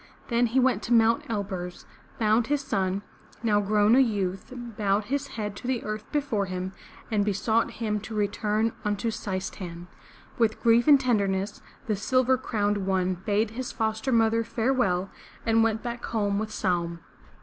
[0.29, 1.29] Then he went to Mt.
[1.29, 1.85] Elburz,
[2.17, 3.03] found his son,
[3.43, 6.71] now grown a youth, bowed his head to the earth before him,
[7.11, 9.85] and besought him to return unto Seis tan'.
[10.39, 15.11] With grief and tenderness, the Silver Crowned One bade his foster mother farewell
[15.45, 17.01] and went back home with Saum.